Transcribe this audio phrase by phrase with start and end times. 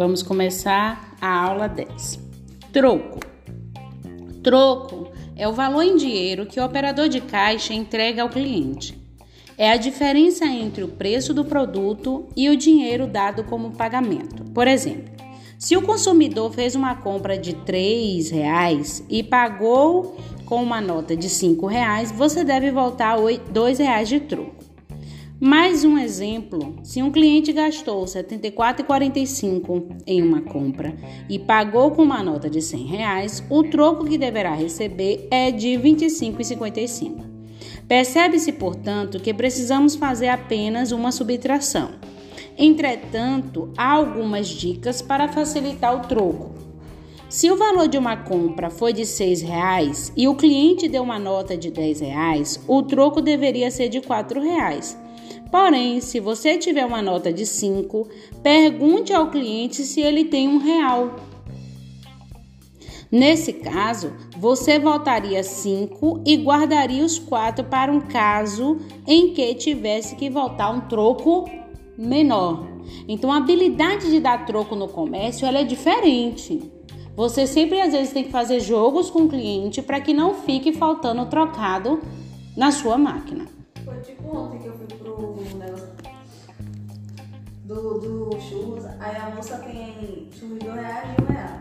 [0.00, 2.18] Vamos começar a aula 10.
[2.72, 3.20] Troco.
[4.42, 8.98] Troco é o valor em dinheiro que o operador de caixa entrega ao cliente.
[9.58, 14.42] É a diferença entre o preço do produto e o dinheiro dado como pagamento.
[14.54, 15.12] Por exemplo,
[15.58, 21.28] se o consumidor fez uma compra de R$ reais e pagou com uma nota de
[21.28, 23.38] R$ reais, você deve voltar R$
[23.76, 24.59] reais de troco.
[25.42, 30.94] Mais um exemplo: se um cliente gastou R$ 74,45 em uma compra
[31.30, 35.78] e pagou com uma nota de 100 reais, o troco que deverá receber é de
[35.78, 37.24] R$ 25,55.
[37.88, 41.92] Percebe-se, portanto, que precisamos fazer apenas uma subtração.
[42.58, 46.50] Entretanto, há algumas dicas para facilitar o troco.
[47.30, 51.18] Se o valor de uma compra foi de R$ reais e o cliente deu uma
[51.18, 54.04] nota de R$ reais, o troco deveria ser de R$
[54.38, 54.98] reais
[55.50, 58.08] Porém, se você tiver uma nota de 5,
[58.42, 61.16] pergunte ao cliente se ele tem um real.
[63.10, 70.14] Nesse caso, você voltaria 5 e guardaria os 4 para um caso em que tivesse
[70.14, 71.50] que voltar um troco
[71.98, 72.68] menor.
[73.08, 76.70] Então, a habilidade de dar troco no comércio ela é diferente.
[77.16, 80.72] Você sempre às vezes tem que fazer jogos com o cliente para que não fique
[80.72, 82.00] faltando trocado
[82.56, 83.46] na sua máquina.
[83.84, 84.59] Foi tipo ontem
[87.70, 91.60] do, do churros, aí a moça tem churros de 2 reais e 1 real.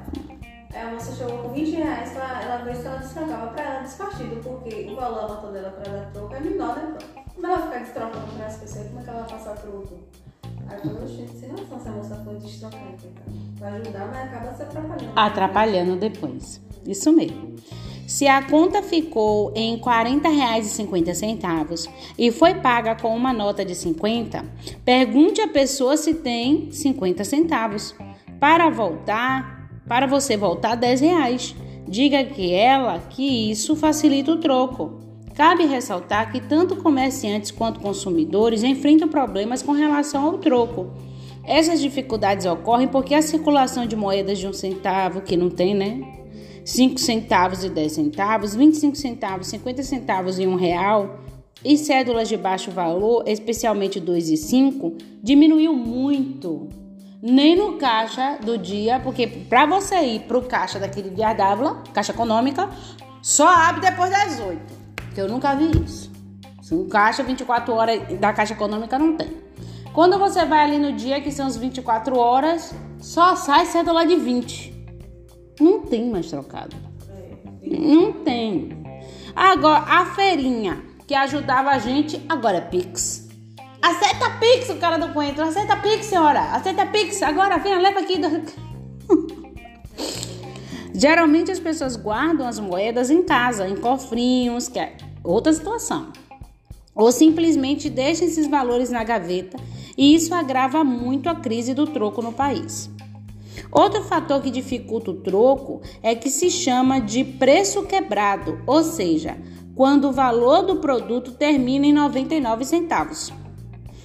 [0.73, 3.81] Aí a moça chegou com 20 reais pra ela ver se ela destrocava pra ela
[3.81, 6.97] despartido, porque o valor da nota dela pra dar troco é menor, né?
[7.35, 9.99] Como ela ficar destrocando pra as pessoas, como é que ela vai passar troco?
[10.67, 13.11] Aí eu falei, gente, sem se a moça for destrocar, então.
[13.59, 15.11] Vai ajudar, mas acaba se atrapalhando.
[15.15, 16.61] Atrapalhando depois.
[16.87, 17.55] Isso mesmo.
[18.09, 24.43] Se a conta ficou em R$ 40,50 e foi paga com uma nota de 50,
[24.83, 27.93] pergunte à pessoa se tem 50 centavos.
[28.39, 31.55] Para voltar, para você voltar 10 reais.
[31.87, 34.99] Diga que ela que isso facilita o troco.
[35.35, 40.89] Cabe ressaltar que tanto comerciantes quanto consumidores enfrentam problemas com relação ao troco.
[41.43, 46.19] Essas dificuldades ocorrem porque a circulação de moedas de um centavo, que não tem, né?
[46.65, 51.19] 5 centavos e 10 centavos, 25 centavos, 50 centavos e 1 real
[51.63, 56.69] e cédulas de baixo valor, especialmente 2 e 5, diminuiu muito.
[57.21, 61.83] Nem no caixa do dia, porque para você ir para o caixa daquele Via Dávila,
[61.93, 62.69] caixa econômica,
[63.21, 64.61] só abre depois das 8.
[65.13, 66.09] Que eu nunca vi isso.
[66.71, 69.35] Um caixa 24 horas da caixa econômica não tem.
[69.91, 74.15] Quando você vai ali no dia, que são as 24 horas, só sai cédula de
[74.15, 74.78] 20.
[75.59, 76.75] Não tem mais trocado.
[77.61, 78.77] Não tem.
[79.35, 83.27] Agora, a feirinha que ajudava a gente, agora é Pix.
[83.81, 85.43] Aceita Pix, o cara do coentro.
[85.43, 86.41] Aceita Pix, senhora.
[86.51, 87.21] Aceita Pix.
[87.23, 88.15] Agora, vem, leva aqui.
[90.93, 96.11] Geralmente as pessoas guardam as moedas em casa, em cofrinhos, que é outra situação.
[96.93, 99.57] Ou simplesmente deixam esses valores na gaveta
[99.97, 102.89] e isso agrava muito a crise do troco no país.
[103.71, 109.37] Outro fator que dificulta o troco é que se chama de preço quebrado, ou seja,
[109.75, 113.31] quando o valor do produto termina em 99 centavos.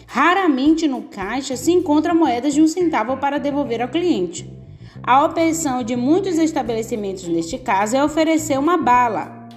[0.06, 4.49] Raramente no caixa se encontra moedas de um centavo para devolver ao cliente.
[5.03, 9.49] A opção de muitos estabelecimentos neste caso é oferecer uma bala.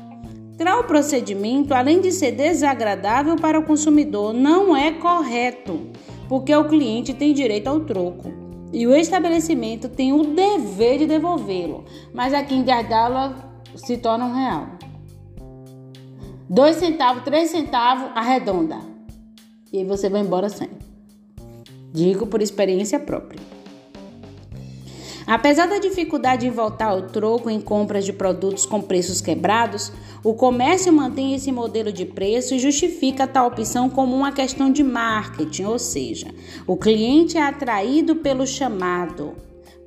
[0.57, 5.79] Tal procedimento, além de ser desagradável para o consumidor, não é correto,
[6.27, 11.85] porque o cliente tem direito ao troco e o estabelecimento tem o dever de devolvê-lo,
[12.13, 13.35] mas aqui em Diardala
[13.75, 14.67] se torna um real.
[16.49, 18.77] Dois centavos, três centavos, arredonda.
[19.71, 20.69] E aí você vai embora sem.
[21.93, 23.56] Digo por experiência própria.
[25.27, 29.91] Apesar da dificuldade em voltar ao troco em compras de produtos com preços quebrados,
[30.23, 34.81] o comércio mantém esse modelo de preço e justifica tal opção como uma questão de
[34.81, 36.33] marketing, ou seja,
[36.65, 39.35] o cliente é atraído pelo chamado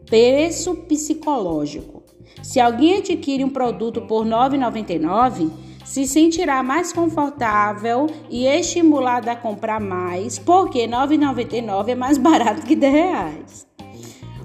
[0.04, 2.02] preço psicológico.
[2.42, 5.50] Se alguém adquire um produto por R$ 9,99,
[5.86, 12.60] se sentirá mais confortável e estimulado a comprar mais, porque R$ 9,99 é mais barato
[12.66, 13.69] que 10 reais.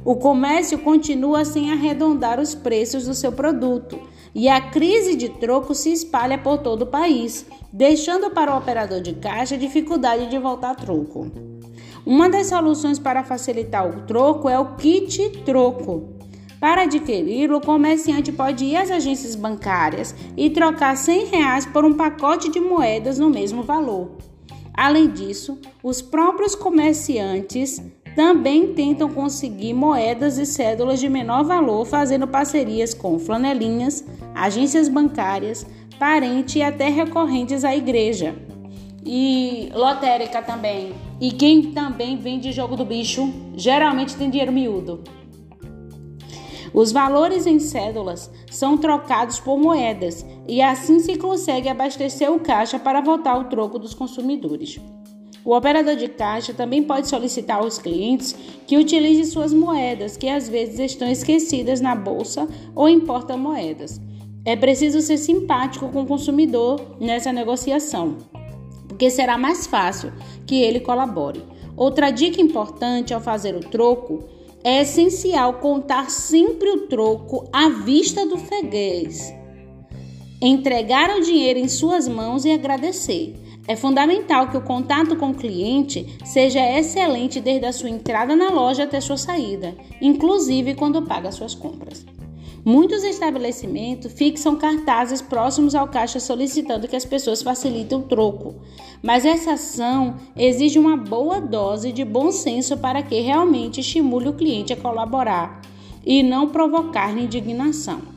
[0.05, 3.99] O comércio continua sem arredondar os preços do seu produto
[4.35, 7.43] e a crise de troco se espalha por todo o país,
[7.73, 11.31] deixando para o operador de caixa dificuldade de voltar troco.
[12.05, 16.13] Uma das soluções para facilitar o troco é o kit troco.
[16.59, 21.93] Para adquiri-lo, o comerciante pode ir às agências bancárias e trocar 100 reais por um
[21.93, 24.11] pacote de moedas no mesmo valor.
[24.71, 27.81] Além disso, os próprios comerciantes
[28.15, 35.65] também tentam conseguir moedas e cédulas de menor valor, fazendo parcerias com flanelinhas, agências bancárias,
[35.99, 38.33] parentes e até recorrentes à igreja.
[39.05, 40.93] E lotérica também.
[41.19, 45.03] E quem também vende jogo do bicho geralmente tem dinheiro miúdo.
[46.73, 52.79] Os valores em cédulas são trocados por moedas e assim se consegue abastecer o caixa
[52.79, 54.79] para voltar o troco dos consumidores.
[55.45, 60.49] O operador de caixa também pode solicitar aos clientes que utilizem suas moedas, que às
[60.49, 64.01] vezes estão esquecidas na bolsa ou em porta-moedas.
[64.43, 68.17] É preciso ser simpático com o consumidor nessa negociação,
[68.87, 70.11] porque será mais fácil
[70.47, 71.43] que ele colabore.
[71.77, 74.23] Outra dica importante ao fazer o troco
[74.63, 79.31] é essencial contar sempre o troco à vista do freguês.
[80.41, 83.35] Entregar o dinheiro em suas mãos e agradecer.
[83.67, 88.49] É fundamental que o contato com o cliente seja excelente desde a sua entrada na
[88.49, 92.05] loja até sua saída, inclusive quando paga suas compras.
[92.63, 98.55] Muitos estabelecimentos fixam cartazes próximos ao caixa solicitando que as pessoas facilitem o troco,
[99.03, 104.33] mas essa ação exige uma boa dose de bom senso para que realmente estimule o
[104.33, 105.61] cliente a colaborar
[106.05, 108.14] e não provocar indignação.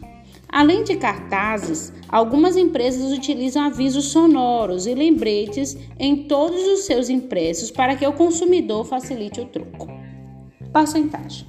[0.48, 7.70] Além de cartazes, algumas empresas utilizam avisos sonoros e lembretes em todos os seus impressos
[7.70, 9.88] para que o consumidor facilite o troco.
[10.72, 11.46] Porcentagem.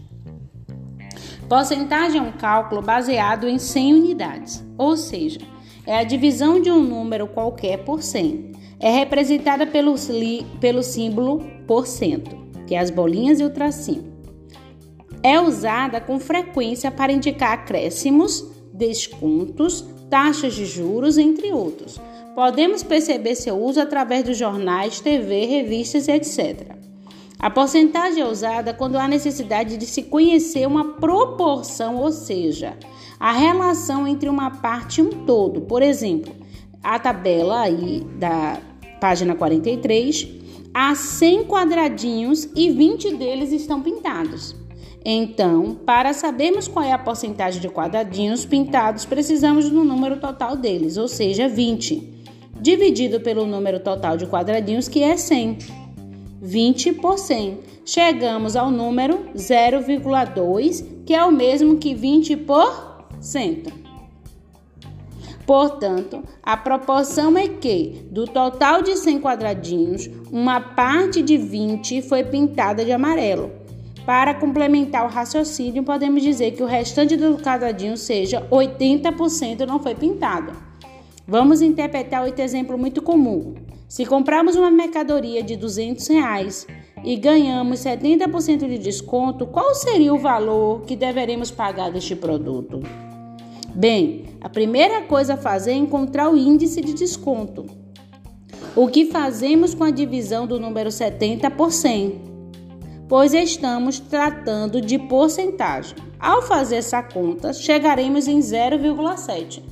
[1.48, 5.40] Porcentagem é um cálculo baseado em 100 unidades, ou seja,
[5.86, 8.52] é a divisão de um número qualquer por 100.
[8.80, 9.96] É representada pelo,
[10.62, 14.14] pelo símbolo por cento, que é as bolinhas e o tracinho.
[15.22, 18.49] É usada com frequência para indicar acréscimos,
[18.80, 22.00] descontos, taxas de juros, entre outros.
[22.34, 26.72] Podemos perceber seu uso através dos jornais, TV, revistas, etc.
[27.38, 32.78] A porcentagem é usada quando há necessidade de se conhecer uma proporção, ou seja,
[33.20, 35.62] a relação entre uma parte e um todo.
[35.62, 36.34] Por exemplo,
[36.82, 38.60] a tabela aí da
[39.00, 40.28] página 43,
[40.74, 44.56] há 100 quadradinhos e 20 deles estão pintados.
[45.04, 50.98] Então, para sabermos qual é a porcentagem de quadradinhos pintados, precisamos do número total deles,
[50.98, 52.26] ou seja, 20,
[52.60, 55.58] dividido pelo número total de quadradinhos, que é 100.
[56.44, 57.58] 20%.
[57.86, 63.74] Chegamos ao número 0,2, que é o mesmo que 20%.
[65.46, 72.24] Portanto, a proporção é que, do total de 100 quadradinhos, uma parte de 20 foi
[72.24, 73.59] pintada de amarelo.
[74.10, 79.94] Para complementar o raciocínio, podemos dizer que o restante do quadradinho, seja 80%, não foi
[79.94, 80.52] pintado.
[81.28, 83.54] Vamos interpretar outro exemplo muito comum.
[83.88, 86.66] Se comprarmos uma mercadoria de 200 reais
[87.04, 92.82] e ganhamos 70% de desconto, qual seria o valor que deveremos pagar deste produto?
[93.76, 97.68] Bem, a primeira coisa a fazer é encontrar o índice de desconto.
[98.76, 102.29] O que fazemos com a divisão do número 70 por 100?
[103.10, 105.96] Pois estamos tratando de porcentagem.
[106.20, 109.64] Ao fazer essa conta, chegaremos em 0,7.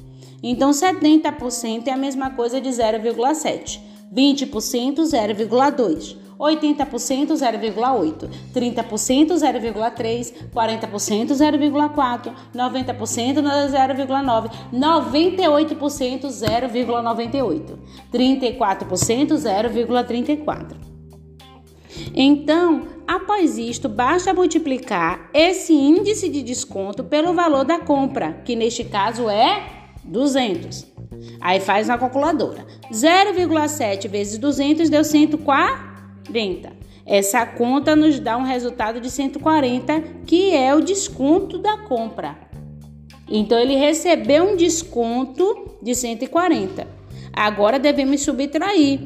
[0.42, 3.80] Então, 70% é a mesma coisa de 0,7.
[4.12, 17.78] 20% 0,2, 80% 0,8, 30% 0,3, 40% 0,4, 90% 0,9, 98% 0,98,
[18.12, 20.97] 34% 0,34.
[22.14, 28.84] Então, após isto, basta multiplicar esse índice de desconto pelo valor da compra, que neste
[28.84, 29.64] caso é
[30.04, 30.86] 200.
[31.40, 32.66] Aí faz na calculadora.
[32.92, 36.72] 0,7 vezes 200 deu 140.
[37.06, 42.38] Essa conta nos dá um resultado de 140, que é o desconto da compra.
[43.30, 46.88] Então ele recebeu um desconto de 140.
[47.34, 49.00] Agora devemos subtrair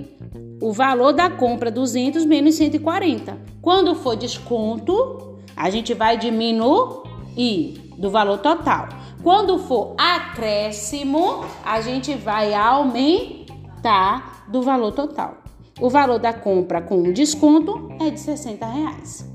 [0.61, 3.37] o valor da compra 200 menos 140.
[3.61, 8.87] Quando for desconto, a gente vai diminuir do valor total.
[9.23, 15.37] Quando for acréscimo, a gente vai aumentar do valor total.
[15.79, 19.27] O valor da compra com desconto é de 60 reais.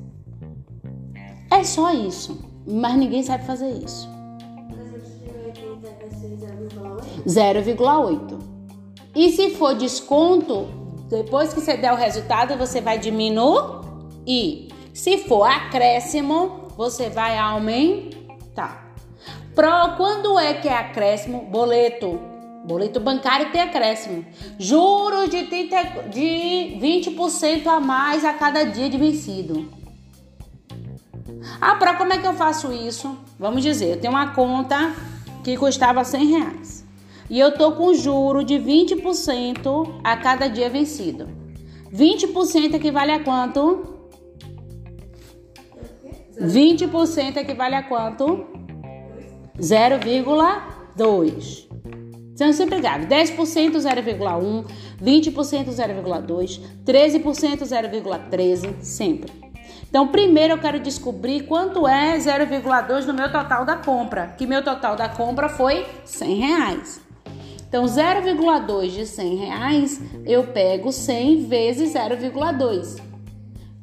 [1.50, 4.09] É só isso, mas ninguém sabe fazer isso.
[7.26, 8.38] 0,8.
[9.14, 10.68] E se for desconto,
[11.08, 14.68] depois que você der o resultado, você vai diminuir.
[14.92, 18.92] Se for acréscimo, você vai aumentar.
[19.54, 21.42] Pro, quando é que é acréscimo?
[21.42, 22.18] Boleto.
[22.64, 24.26] Boleto bancário tem acréscimo.
[24.58, 29.70] Juros de, 30, de 20% a mais a cada dia de vencido.
[31.60, 33.16] Ah, para como é que eu faço isso?
[33.38, 34.92] Vamos dizer, eu tenho uma conta
[35.44, 36.75] que custava 100 reais
[37.28, 41.28] e eu tô com juro de 20% a cada dia vencido.
[41.92, 43.95] 20% equivale a quanto?
[46.40, 48.47] 20% equivale a quanto?
[49.59, 51.66] 0,2.
[52.35, 53.06] Sendo sempre grave.
[53.06, 54.66] 10% 0,1,
[55.02, 59.33] 20% 0,2, 13% 0,13, sempre.
[59.88, 64.62] Então, primeiro eu quero descobrir quanto é 0,2 no meu total da compra, que meu
[64.62, 67.05] total da compra foi 100 reais.
[67.68, 73.02] Então, 0,2 de 100 reais, eu pego 100 vezes 0,2.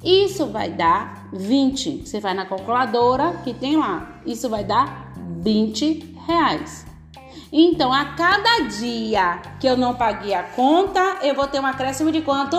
[0.04, 2.06] Isso vai dar 20.
[2.06, 4.22] Você vai na calculadora que tem lá.
[4.26, 6.86] Isso vai dar 20 reais.
[7.52, 12.12] Então, a cada dia que eu não paguei a conta, eu vou ter um acréscimo
[12.12, 12.58] de quanto?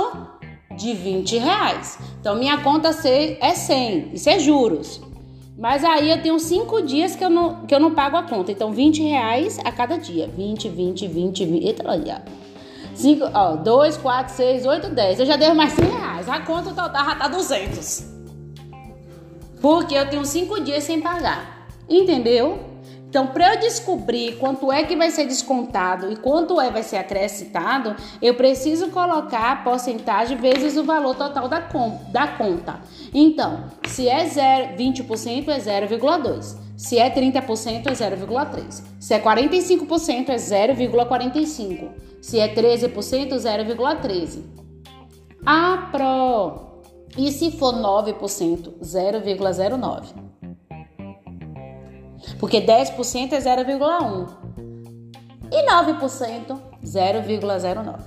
[0.76, 1.99] De 20 reais.
[2.21, 2.90] Então, minha conta
[3.40, 4.14] é 100.
[4.14, 5.00] Isso é juros.
[5.56, 8.50] Mas aí eu tenho cinco dias que eu não, que eu não pago a conta.
[8.50, 10.28] Então, 20 reais a cada dia.
[10.28, 11.66] 20, 20, 20, 20.
[11.66, 12.23] Eita, olha.
[12.94, 15.20] 5, ó, 2, 4, 6, 8, 10.
[15.20, 16.28] Eu já devo mais 100 reais.
[16.28, 18.04] A conta total já tá 200.
[19.61, 21.68] Porque eu tenho cinco dias sem pagar.
[21.88, 22.58] Entendeu?
[23.14, 26.97] Então, para eu descobrir quanto é que vai ser descontado e quanto é vai ser
[26.97, 32.80] acrescentado, eu preciso colocar a porcentagem vezes o valor total da, com, da conta.
[33.14, 36.56] Então, se é 0, 20% é 0,2.
[36.76, 38.83] Se é 30% é 0,3.
[38.99, 41.90] Se é 45% é 0,45.
[42.21, 44.42] Se é 13% 0,13.
[45.47, 46.83] Ah, pro.
[47.16, 50.35] E se for 9%, 0,09.
[52.38, 54.28] Porque 10% é 0,1
[55.50, 57.99] e 9% 0,09.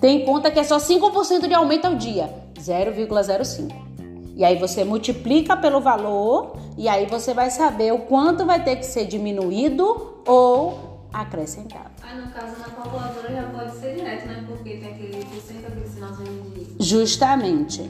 [0.00, 3.90] Tem conta que é só 5% de aumento ao dia, 0,05.
[4.34, 8.76] E aí você multiplica pelo valor e aí você vai saber o quanto vai ter
[8.76, 11.90] que ser diminuído ou acrescentado.
[12.02, 14.44] Aí no caso na calculadora já pode ser direto, né?
[14.48, 16.84] Porque tem aquele porcento, aquele sinalzinho de.
[16.84, 17.82] Justamente.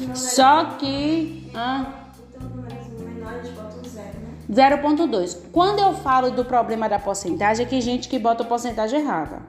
[0.00, 1.50] então Só que.
[1.54, 2.01] Ah,
[4.50, 5.50] 0,2.
[5.52, 9.40] Quando eu falo do problema da porcentagem, é que gente que bota a porcentagem errada.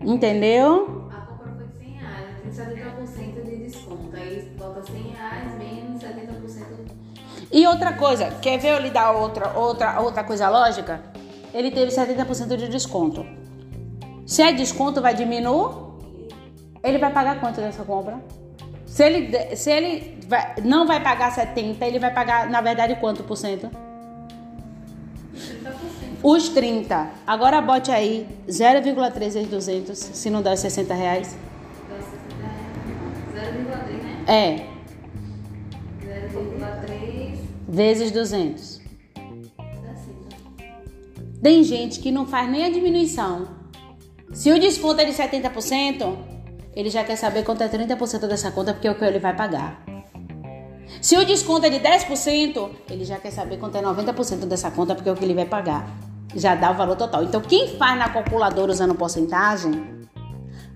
[0.00, 1.08] Entendeu?
[1.10, 4.16] A compra foi de 100 reais, tem 70% de desconto.
[4.16, 6.98] Aí bota 100 reais menos 70%.
[7.52, 11.00] E outra coisa, quer ver eu lhe dar outra, outra, outra coisa lógica?
[11.54, 13.24] Ele teve 70% de desconto.
[14.26, 15.88] Se é desconto, vai diminuir?
[16.82, 18.18] Ele vai pagar quanto dessa compra?
[18.86, 23.24] Se ele, se ele vai, não vai pagar 70, ele vai pagar, na verdade, quanto
[23.24, 23.70] por cento?
[25.34, 25.72] 30%.
[26.22, 27.10] Os 30.
[27.26, 31.36] Agora bote aí 0,3 vezes 200, se não dá os 60 reais.
[31.88, 32.12] Dá 60
[33.34, 33.56] reais.
[33.66, 34.24] 0,3, né?
[34.26, 34.66] É,
[36.06, 38.78] 0,3 vezes 200.
[38.78, 41.40] dá 5.
[41.42, 43.56] Tem gente que não faz nem a diminuição.
[44.34, 46.18] Se o desconto é de 70%,
[46.76, 49.34] ele já quer saber quanto é 30% dessa conta, porque é o que ele vai
[49.34, 49.87] pagar.
[51.00, 54.94] Se o desconto é de 10%, ele já quer saber quanto é 90% dessa conta,
[54.94, 55.88] porque é o que ele vai pagar.
[56.34, 57.24] Já dá o valor total.
[57.24, 60.06] Então, quem faz na calculadora usando porcentagem,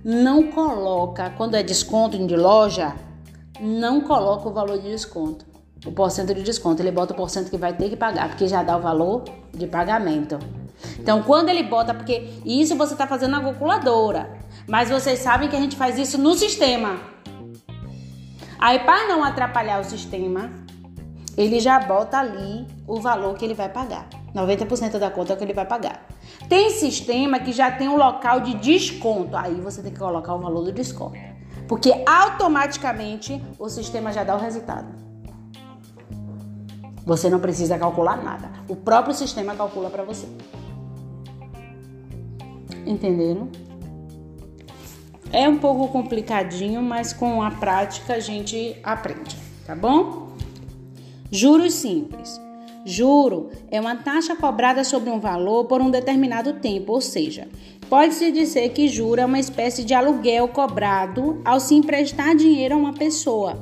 [0.05, 2.95] não coloca, quando é desconto de loja,
[3.61, 5.45] não coloca o valor de desconto.
[5.85, 8.63] O porcento de desconto, ele bota o porcento que vai ter que pagar, porque já
[8.63, 10.39] dá o valor de pagamento.
[10.99, 14.39] Então, quando ele bota, porque isso você está fazendo na calculadora.
[14.67, 17.01] Mas vocês sabem que a gente faz isso no sistema.
[18.63, 20.49] Aí, para não atrapalhar o sistema,
[21.37, 24.09] ele já bota ali o valor que ele vai pagar.
[24.33, 26.07] 90% da conta que ele vai pagar.
[26.49, 29.37] Tem sistema que já tem um local de desconto.
[29.37, 31.19] Aí você tem que colocar o valor do desconto.
[31.67, 34.95] Porque automaticamente o sistema já dá o resultado.
[37.05, 38.49] Você não precisa calcular nada.
[38.69, 40.29] O próprio sistema calcula para você.
[42.87, 43.51] Entenderam?
[45.33, 49.35] É um pouco complicadinho, mas com a prática a gente aprende,
[49.67, 50.29] tá bom?
[51.31, 52.39] Juros simples.
[52.85, 57.49] Juro é uma taxa cobrada sobre um valor por um determinado tempo, ou seja,
[57.89, 62.79] pode-se dizer que juro é uma espécie de aluguel cobrado ao se emprestar dinheiro a
[62.79, 63.59] uma pessoa.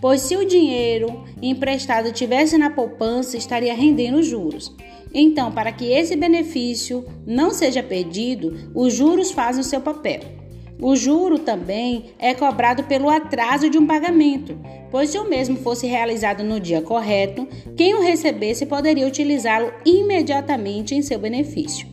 [0.00, 4.74] Pois se o dinheiro emprestado tivesse na poupança, estaria rendendo juros.
[5.14, 10.43] Então, para que esse benefício não seja perdido, os juros fazem o seu papel.
[10.86, 14.54] O juro também é cobrado pelo atraso de um pagamento,
[14.90, 20.94] pois se o mesmo fosse realizado no dia correto, quem o recebesse poderia utilizá-lo imediatamente
[20.94, 21.88] em seu benefício.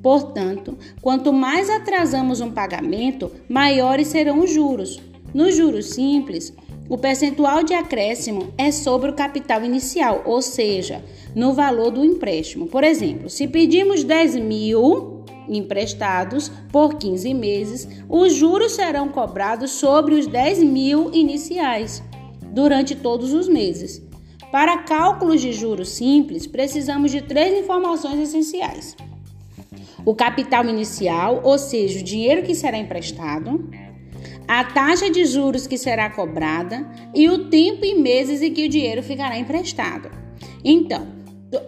[0.00, 5.02] Portanto, quanto mais atrasamos um pagamento, maiores serão os juros.
[5.34, 6.54] Nos juros simples,
[6.88, 12.68] o percentual de acréscimo é sobre o capital inicial, ou seja, no valor do empréstimo.
[12.68, 15.15] Por exemplo, se pedimos 10 mil
[15.48, 22.02] emprestados por 15 meses, os juros serão cobrados sobre os 10 mil iniciais
[22.52, 24.02] durante todos os meses.
[24.50, 28.96] Para cálculos de juros simples, precisamos de três informações essenciais:
[30.04, 33.68] o capital inicial, ou seja, o dinheiro que será emprestado,
[34.48, 38.68] a taxa de juros que será cobrada e o tempo em meses em que o
[38.68, 40.08] dinheiro ficará emprestado.
[40.64, 41.15] Então,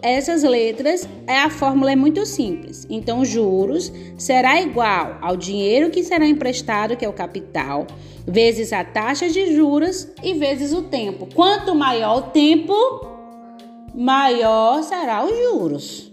[0.01, 2.85] essas letras, é a fórmula é muito simples.
[2.89, 7.87] Então, juros será igual ao dinheiro que será emprestado, que é o capital,
[8.27, 11.27] vezes a taxa de juros e vezes o tempo.
[11.33, 12.73] Quanto maior o tempo,
[13.95, 16.11] maior será os juros.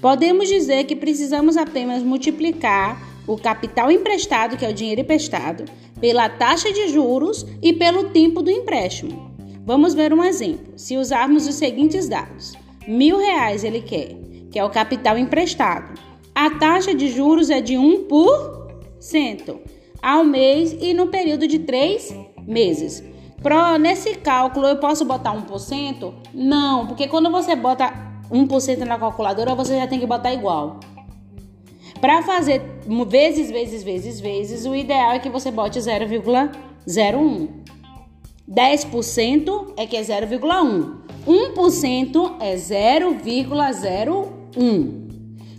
[0.00, 5.64] Podemos dizer que precisamos apenas multiplicar o capital emprestado, que é o dinheiro emprestado,
[6.00, 9.30] pela taxa de juros e pelo tempo do empréstimo.
[9.64, 10.72] Vamos ver um exemplo.
[10.76, 12.54] Se usarmos os seguintes dados:
[12.86, 14.16] mil reais ele quer,
[14.50, 16.00] que é o capital emprestado.
[16.34, 19.58] A taxa de juros é de 1%
[20.02, 22.14] ao mês e no período de três
[22.46, 23.02] meses.
[23.42, 26.14] Pro, nesse cálculo eu posso botar 1%?
[26.32, 27.92] Não, porque quando você bota
[28.30, 30.80] 1% na calculadora, você já tem que botar igual.
[32.00, 32.62] Para fazer
[33.06, 37.48] vezes, vezes, vezes, vezes, o ideal é que você bote 0,01.
[38.48, 41.01] 10% é que é 0,1.
[41.26, 44.42] 1% é 0,01.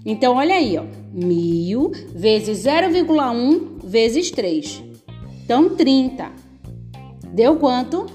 [0.06, 0.84] Então, olha aí, ó.
[1.14, 4.84] 1000 vezes 0,1 vezes 3.
[5.44, 6.32] Então, 30.
[7.32, 8.06] Deu quanto?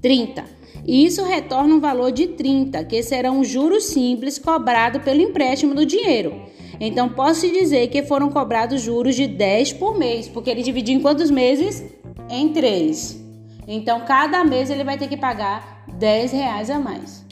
[0.00, 0.44] 30.
[0.86, 5.74] E isso retorna um valor de 30, que serão os juros simples cobrados pelo empréstimo
[5.74, 6.32] do dinheiro.
[6.80, 11.00] Então, posso dizer que foram cobrados juros de 10 por mês, porque ele dividiu em
[11.00, 11.84] quantos meses?
[12.30, 13.20] Em 3.
[13.66, 17.24] Então, cada mês ele vai ter que pagar 10 reais a mais,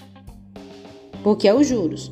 [1.22, 2.10] porque é os juros.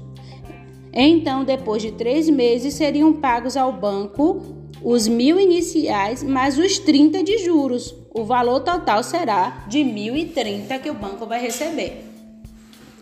[0.92, 4.40] Então, depois de três meses, seriam pagos ao banco
[4.80, 7.92] os mil iniciais mais os 30 de juros.
[8.14, 12.04] O valor total será de 1.030 que o banco vai receber.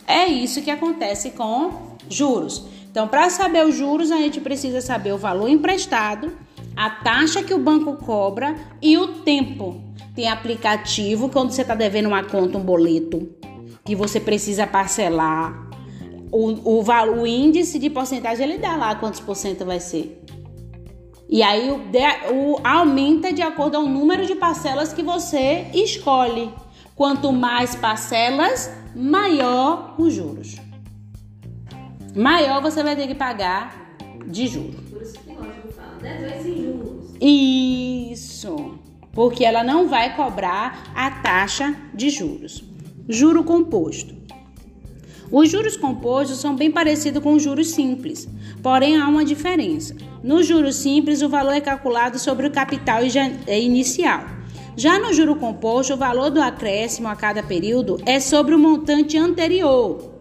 [0.07, 2.65] É isso que acontece com juros.
[2.91, 6.33] Então, para saber os juros, a gente precisa saber o valor emprestado,
[6.75, 9.83] a taxa que o banco cobra e o tempo.
[10.15, 13.42] Tem aplicativo quando você está devendo uma conta, um boleto,
[13.85, 15.71] que você precisa parcelar.
[16.31, 20.23] O, o, o índice de porcentagem ele dá lá quantos por cento vai ser.
[21.29, 21.81] E aí o,
[22.35, 26.51] o, aumenta de acordo ao número de parcelas que você escolhe.
[26.95, 30.57] Quanto mais parcelas, maior os juros
[32.15, 34.81] maior você vai ter que pagar de juros.
[34.91, 37.15] Por isso que lógico fala, 10 vezes sem juros.
[37.21, 38.79] Isso,
[39.13, 42.65] porque ela não vai cobrar a taxa de juros.
[43.09, 44.15] Juro composto.
[45.31, 48.29] Os juros compostos são bem parecidos com os juros simples,
[48.63, 49.97] porém há uma diferença.
[50.23, 53.01] No juros simples, o valor é calculado sobre o capital
[53.47, 54.25] é inicial.
[54.77, 59.17] Já no juro composto, o valor do acréscimo a cada período é sobre o montante
[59.19, 60.13] anterior,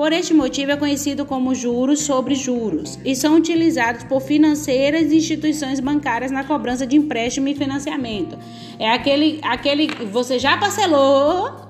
[0.00, 5.16] por este motivo, é conhecido como juros sobre juros e são utilizados por financeiras e
[5.18, 8.38] instituições bancárias na cobrança de empréstimo e financiamento.
[8.78, 11.69] É aquele, aquele você já parcelou,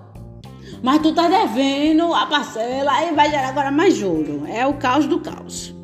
[0.82, 4.44] mas tu tá devendo a parcela e vai gerar agora mais juro.
[4.46, 5.74] É o caos do caos.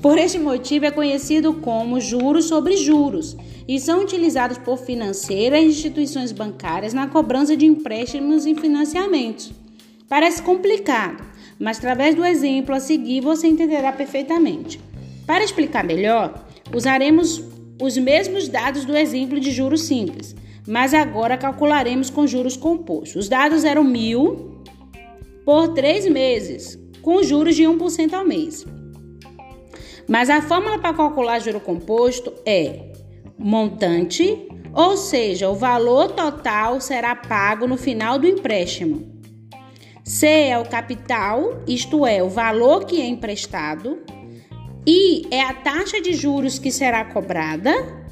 [0.00, 5.66] Por este motivo, é conhecido como juros sobre juros e são utilizados por financeiras e
[5.66, 9.52] instituições bancárias na cobrança de empréstimos e financiamentos.
[10.08, 11.24] Parece complicado,
[11.58, 14.80] mas através do exemplo a seguir você entenderá perfeitamente.
[15.26, 17.42] Para explicar melhor, usaremos
[17.82, 23.16] os mesmos dados do exemplo de juros simples, mas agora calcularemos com juros compostos.
[23.16, 24.62] Os dados eram mil
[25.44, 28.66] por três meses, com juros de 1% ao mês.
[30.08, 32.92] Mas a fórmula para calcular juro composto é
[33.38, 39.16] montante, ou seja, o valor total será pago no final do empréstimo
[40.06, 43.98] C é o capital, isto é, o valor que é emprestado.
[44.86, 48.05] I é a taxa de juros que será cobrada.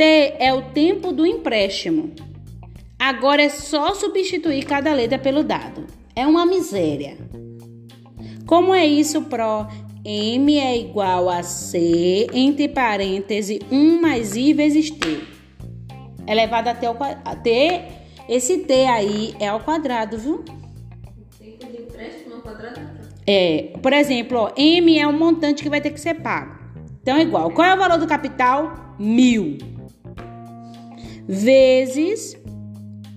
[0.00, 2.12] T é o tempo do empréstimo.
[2.98, 5.84] Agora é só substituir cada letra pelo dado.
[6.16, 7.18] É uma miséria.
[8.46, 9.66] Como é isso, Pro?
[10.02, 15.20] M é igual a C, entre parênteses, 1 mais I vezes T.
[16.26, 17.82] Elevado até o T.
[18.26, 20.42] Esse T aí é ao quadrado, viu?
[23.26, 26.58] É, por exemplo, ó, M é um montante que vai ter que ser pago.
[27.02, 27.50] Então é igual.
[27.50, 28.96] Qual é o valor do capital?
[28.98, 29.58] Mil.
[31.32, 32.36] Vezes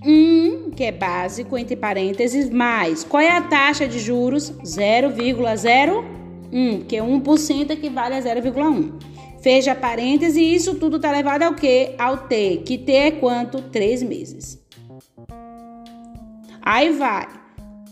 [0.05, 3.03] 1, que é básico, entre parênteses, mais.
[3.03, 4.53] Qual é a taxa de juros?
[4.63, 9.01] 0,01, que é 1% equivale a 0,1.
[9.41, 11.95] Fecha parênteses isso tudo está levado ao quê?
[11.97, 13.63] Ao T, que T é quanto?
[13.63, 14.63] 3 meses.
[16.61, 17.27] Aí vai.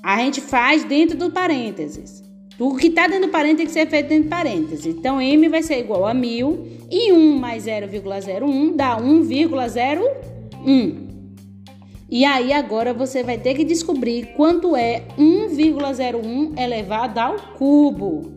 [0.04, 2.22] A gente faz dentro do parênteses.
[2.62, 4.86] O que está dentro do parênteses tem que ser feito dentro do parênteses.
[4.86, 11.10] Então, M vai ser igual a 1000 e 1 mais 0,01 dá 1,01.
[12.08, 18.32] E aí agora você vai ter que descobrir quanto é 1,01 elevado ao cubo.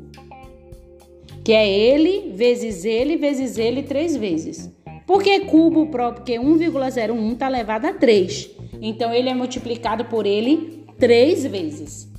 [1.44, 4.72] Que é ele vezes ele vezes ele três vezes.
[5.06, 6.24] Por que cubo próprio?
[6.24, 8.50] Porque 1,01 está elevado a 3.
[8.80, 12.13] Então ele é multiplicado por ele três vezes.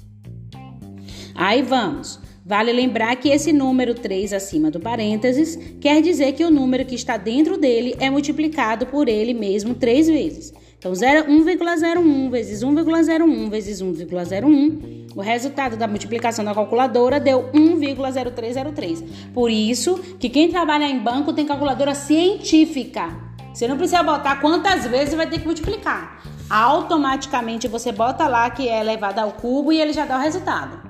[1.35, 2.17] Aí vamos.
[2.45, 6.95] Vale lembrar que esse número 3 acima do parênteses quer dizer que o número que
[6.95, 10.53] está dentro dele é multiplicado por ele mesmo três vezes.
[10.77, 19.03] Então, 1,01 vezes 1,01 vezes 1,01, o resultado da multiplicação da calculadora deu 1,0303.
[19.33, 23.09] Por isso que quem trabalha em banco tem calculadora científica.
[23.51, 26.21] Você não precisa botar quantas vezes vai ter que multiplicar.
[26.47, 30.84] Automaticamente você bota lá que é elevado ao cubo e ele já dá o resultado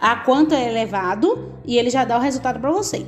[0.00, 3.06] a quanto é elevado e ele já dá o resultado para você.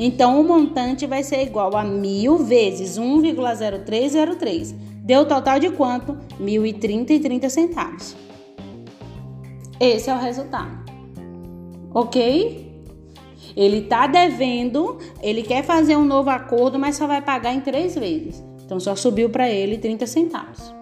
[0.00, 4.72] Então, o montante vai ser igual a 1.000 vezes 1,0303.
[5.02, 6.16] Deu o total de quanto?
[6.40, 8.16] 1.030 e 30 centavos.
[9.80, 10.70] Esse é o resultado.
[11.92, 12.68] Ok?
[13.56, 17.96] Ele está devendo, ele quer fazer um novo acordo, mas só vai pagar em três
[17.96, 18.40] vezes.
[18.64, 20.72] Então, só subiu para ele 30 centavos.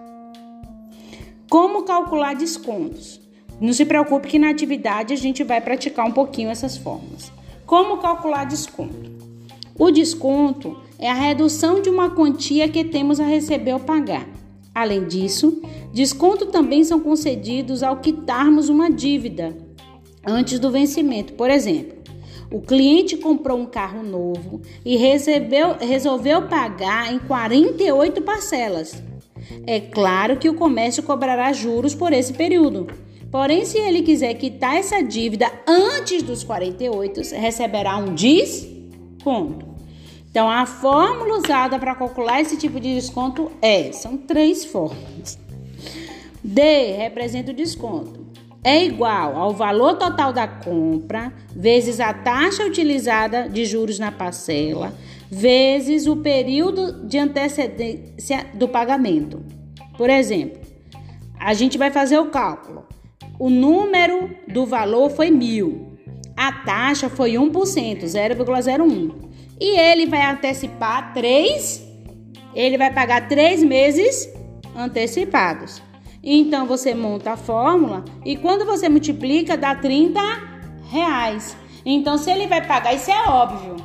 [1.49, 3.26] Como calcular descontos?
[3.59, 7.31] Não se preocupe que na atividade a gente vai praticar um pouquinho essas formas.
[7.65, 9.11] Como calcular desconto?
[9.77, 14.27] O desconto é a redução de uma quantia que temos a receber ou pagar.
[14.73, 15.59] Além disso,
[15.91, 19.57] desconto também são concedidos ao quitarmos uma dívida
[20.25, 21.33] antes do vencimento.
[21.33, 21.97] Por exemplo,
[22.51, 29.01] o cliente comprou um carro novo e recebeu, resolveu pagar em 48 parcelas.
[29.65, 32.87] É claro que o comércio cobrará juros por esse período
[33.31, 39.67] Porém, se ele quiser quitar essa dívida antes dos 48, receberá um desconto.
[40.29, 45.37] Então, a fórmula usada para calcular esse tipo de desconto é: são três fórmulas.
[46.43, 48.27] D representa o desconto.
[48.63, 54.93] É igual ao valor total da compra vezes a taxa utilizada de juros na parcela
[55.29, 59.43] vezes o período de antecedência do pagamento.
[59.97, 60.61] Por exemplo,
[61.39, 62.86] a gente vai fazer o cálculo.
[63.39, 65.97] O número do valor foi mil.
[66.35, 69.11] A taxa foi 1%, 0,01.
[69.59, 71.83] E ele vai antecipar três.
[72.53, 74.29] Ele vai pagar três meses
[74.75, 75.81] antecipados.
[76.23, 80.19] Então você monta a fórmula e quando você multiplica dá 30
[80.91, 81.55] reais.
[81.85, 83.77] Então se ele vai pagar, isso é óbvio.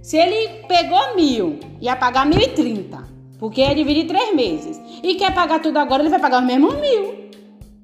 [0.00, 3.02] Se ele pegou mil, ia pagar mil e trinta,
[3.38, 4.80] porque é dividir três meses.
[5.02, 7.21] E quer pagar tudo agora, ele vai pagar o mesmo mil.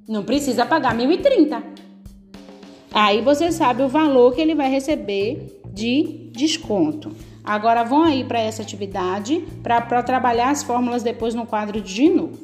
[0.09, 1.63] Não precisa pagar 1.030.
[2.91, 7.13] Aí você sabe o valor que ele vai receber de desconto.
[7.45, 12.39] Agora vão aí para essa atividade para trabalhar as fórmulas depois no quadro de novo.